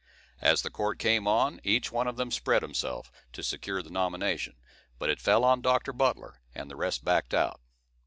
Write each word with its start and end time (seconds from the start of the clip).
As 0.41 0.63
the 0.63 0.71
court 0.71 0.97
came 0.97 1.27
on, 1.27 1.61
each 1.63 1.91
one 1.91 2.07
of 2.07 2.17
them 2.17 2.31
spread 2.31 2.63
himself, 2.63 3.11
to 3.33 3.43
secure 3.43 3.83
the 3.83 3.91
nomination; 3.91 4.55
but 4.97 5.11
it 5.11 5.21
fell 5.21 5.43
on 5.43 5.61
Dr. 5.61 5.93
Butler, 5.93 6.41
and 6.55 6.71
the 6.71 6.75
rest 6.75 7.05
backed 7.05 7.35
out. 7.35 7.61